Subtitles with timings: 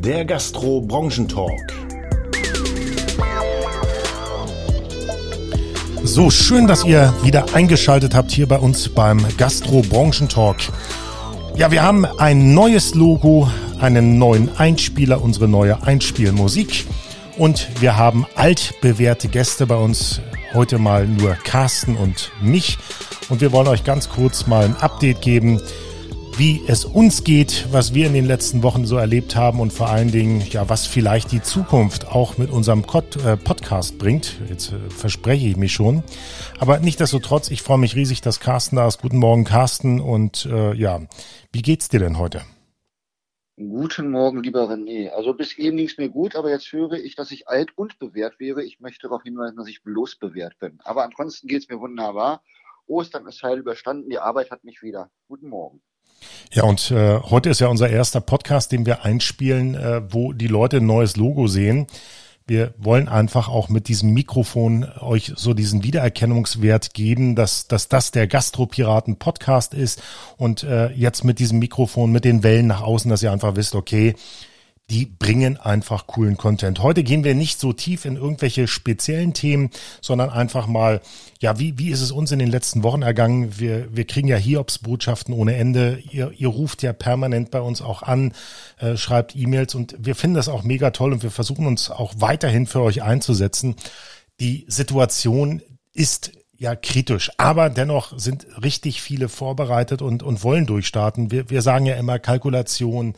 [0.00, 1.74] der Gastro-Branchentalk.
[6.02, 10.56] So schön, dass ihr wieder eingeschaltet habt hier bei uns beim Gastro-Branchentalk.
[11.54, 16.86] Ja, wir haben ein neues Logo, einen neuen Einspieler, unsere neue Einspielmusik
[17.36, 20.22] und wir haben altbewährte Gäste bei uns.
[20.54, 22.78] Heute mal nur Carsten und mich
[23.28, 25.60] und wir wollen euch ganz kurz mal ein Update geben
[26.40, 29.90] wie es uns geht, was wir in den letzten Wochen so erlebt haben und vor
[29.90, 34.40] allen Dingen, ja, was vielleicht die Zukunft auch mit unserem äh, Podcast bringt.
[34.48, 36.02] Jetzt äh, verspreche ich mich schon.
[36.58, 39.02] Aber nichtdestotrotz, ich freue mich riesig, dass Carsten da ist.
[39.02, 40.00] Guten Morgen, Carsten.
[40.00, 41.02] Und äh, ja,
[41.52, 42.40] wie geht's dir denn heute?
[43.58, 45.10] Guten Morgen, lieber René.
[45.10, 47.98] Also bis eben ging es mir gut, aber jetzt höre ich, dass ich alt und
[47.98, 48.64] bewährt wäre.
[48.64, 50.78] Ich möchte darauf hinweisen, dass ich bloß bewährt bin.
[50.84, 52.42] Aber ansonsten geht es mir wunderbar.
[52.86, 55.10] Ostern ist heil überstanden, die Arbeit hat mich wieder.
[55.28, 55.82] Guten Morgen.
[56.52, 60.48] Ja, und äh, heute ist ja unser erster Podcast, den wir einspielen, äh, wo die
[60.48, 61.86] Leute ein neues Logo sehen.
[62.44, 68.10] Wir wollen einfach auch mit diesem Mikrofon euch so diesen Wiedererkennungswert geben, dass, dass das
[68.10, 70.02] der Gastropiraten Podcast ist
[70.36, 73.76] und äh, jetzt mit diesem Mikrofon, mit den Wellen nach außen, dass ihr einfach wisst,
[73.76, 74.16] okay,
[74.90, 76.82] die bringen einfach coolen Content.
[76.82, 81.00] Heute gehen wir nicht so tief in irgendwelche speziellen Themen, sondern einfach mal,
[81.38, 83.58] ja, wie, wie ist es uns in den letzten Wochen ergangen?
[83.58, 86.02] Wir, wir kriegen ja Hiobs-Botschaften ohne Ende.
[86.10, 88.32] Ihr, ihr ruft ja permanent bei uns auch an,
[88.78, 92.14] äh, schreibt E-Mails und wir finden das auch mega toll und wir versuchen uns auch
[92.18, 93.76] weiterhin für euch einzusetzen.
[94.40, 95.62] Die Situation
[95.94, 97.30] ist ja kritisch.
[97.38, 101.30] Aber dennoch sind richtig viele vorbereitet und, und wollen durchstarten.
[101.30, 103.14] Wir, wir sagen ja immer Kalkulation,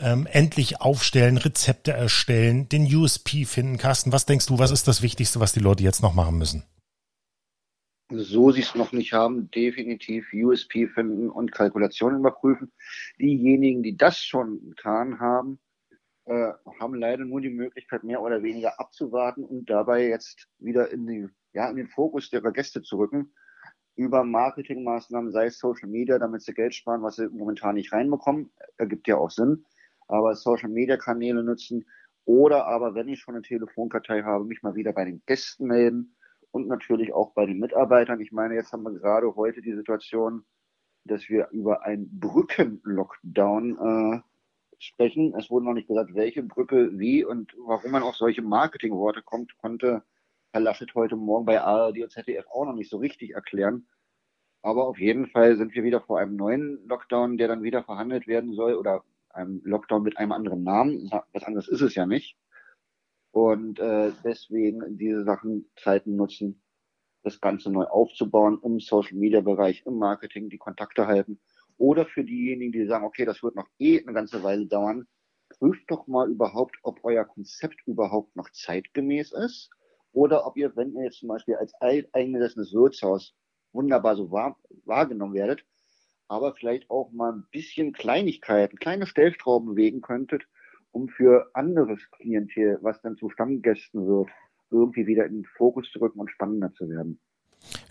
[0.00, 3.78] ähm, endlich aufstellen, Rezepte erstellen, den USP finden.
[3.78, 6.64] Carsten, was denkst du, was ist das Wichtigste, was die Leute jetzt noch machen müssen?
[8.12, 12.72] So sie es noch nicht haben, definitiv USP finden und Kalkulationen überprüfen.
[13.20, 15.60] Diejenigen, die das schon getan haben,
[16.24, 21.06] äh, haben leider nur die Möglichkeit, mehr oder weniger abzuwarten und dabei jetzt wieder in,
[21.06, 23.32] die, ja, in den Fokus ihrer Gäste zu rücken
[23.94, 28.50] über Marketingmaßnahmen, sei es Social Media, damit sie Geld sparen, was sie momentan nicht reinbekommen.
[28.76, 29.66] Ergibt ja auch Sinn
[30.10, 31.84] aber Social Media Kanäle nutzen
[32.24, 36.16] oder aber, wenn ich schon eine Telefonkartei habe, mich mal wieder bei den Gästen melden
[36.50, 38.20] und natürlich auch bei den Mitarbeitern.
[38.20, 40.44] Ich meine, jetzt haben wir gerade heute die Situation,
[41.04, 44.20] dass wir über einen Brückenlockdown äh,
[44.78, 45.34] sprechen.
[45.36, 49.56] Es wurde noch nicht gesagt, welche Brücke, wie und warum man auf solche Marketingworte kommt,
[49.58, 50.02] konnte
[50.52, 53.86] Herr Laschet heute Morgen bei ARD und ZDF auch noch nicht so richtig erklären.
[54.62, 58.26] Aber auf jeden Fall sind wir wieder vor einem neuen Lockdown, der dann wieder verhandelt
[58.26, 61.10] werden soll oder einem Lockdown mit einem anderen Namen.
[61.32, 62.36] Was anderes ist es ja nicht.
[63.32, 66.62] Und äh, deswegen diese Sachen Zeiten nutzen,
[67.22, 71.40] das Ganze neu aufzubauen, im Social Media Bereich, im Marketing, die Kontakte halten.
[71.76, 75.06] Oder für diejenigen, die sagen, okay, das wird noch eh eine ganze Weile dauern,
[75.48, 79.70] prüft doch mal überhaupt, ob euer Konzept überhaupt noch zeitgemäß ist.
[80.12, 81.72] Oder ob ihr, wenn ihr jetzt zum Beispiel als
[82.12, 83.34] eingesessenes Wirtshaus
[83.72, 85.64] wunderbar so wahr, wahrgenommen werdet,
[86.30, 90.44] aber vielleicht auch mal ein bisschen Kleinigkeiten, kleine Stellschrauben bewegen könntet,
[90.92, 94.28] um für anderes Klientel, was dann zu Stammgästen wird,
[94.70, 97.20] irgendwie wieder in den Fokus zu rücken und spannender zu werden.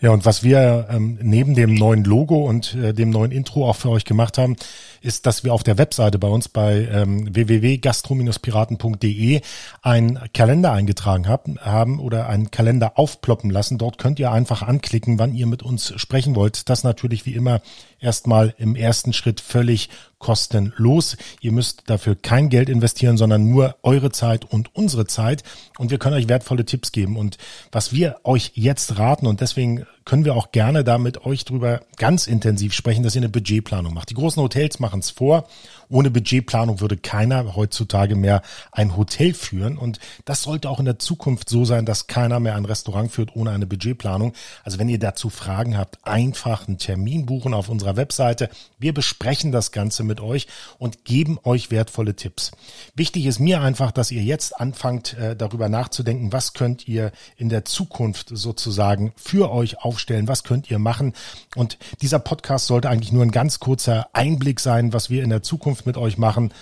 [0.00, 3.76] Ja, und was wir ähm, neben dem neuen Logo und äh, dem neuen Intro auch
[3.76, 4.56] für euch gemacht haben,
[5.02, 9.40] ist, dass wir auf der Webseite bei uns bei ähm, www.gastro-piraten.de
[9.82, 13.78] einen Kalender eingetragen haben, haben oder einen Kalender aufploppen lassen.
[13.78, 16.68] Dort könnt ihr einfach anklicken, wann ihr mit uns sprechen wollt.
[16.68, 17.60] Das natürlich wie immer
[18.00, 21.16] erstmal im ersten Schritt völlig kostenlos.
[21.40, 25.42] Ihr müsst dafür kein Geld investieren, sondern nur eure Zeit und unsere Zeit.
[25.78, 27.16] Und wir können euch wertvolle Tipps geben.
[27.16, 27.38] Und
[27.72, 31.82] was wir euch jetzt raten, und deswegen können wir auch gerne da mit euch drüber
[31.96, 34.10] ganz intensiv sprechen, dass ihr eine Budgetplanung macht.
[34.10, 35.46] Die großen Hotels machen es vor.
[35.88, 39.78] Ohne Budgetplanung würde keiner heutzutage mehr ein Hotel führen.
[39.78, 43.36] Und das sollte auch in der Zukunft so sein, dass keiner mehr ein Restaurant führt
[43.36, 44.32] ohne eine Budgetplanung.
[44.64, 48.50] Also wenn ihr dazu Fragen habt, einfach einen Termin buchen auf unserer Webseite.
[48.80, 50.48] Wir besprechen das Ganze mit euch
[50.78, 52.50] und geben euch wertvolle Tipps.
[52.96, 57.48] Wichtig ist mir einfach, dass ihr jetzt anfangt, äh, darüber nachzudenken, was könnt ihr in
[57.48, 61.12] der Zukunft sozusagen für euch auf aufstellen, was könnt ihr machen.
[61.56, 65.42] Und dieser Podcast sollte eigentlich nur ein ganz kurzer Einblick sein, was wir in der
[65.42, 66.52] Zukunft mit euch machen.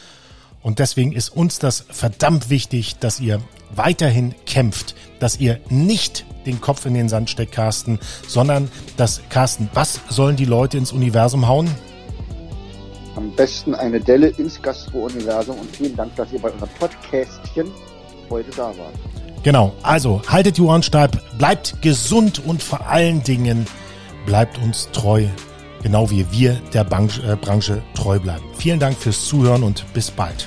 [0.61, 3.41] Und deswegen ist uns das verdammt wichtig, dass ihr
[3.71, 9.71] weiterhin kämpft, dass ihr nicht den Kopf in den Sand steckt, Carsten, sondern dass, Carsten,
[9.73, 11.69] was sollen die Leute ins Universum hauen?
[13.15, 17.71] Am besten eine Delle ins Gastro-Universum und vielen Dank, dass ihr bei unserem Podcastchen
[18.31, 19.18] heute da wart.
[19.49, 23.67] Genau, also haltet die Ohren steif, bleibt gesund und vor allen Dingen
[24.27, 25.25] bleibt uns treu,
[25.83, 28.45] genau wie wir der Branche, äh, Branche treu bleiben.
[28.59, 30.47] Vielen Dank fürs Zuhören und bis bald.